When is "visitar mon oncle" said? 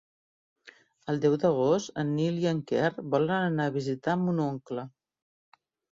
3.79-4.87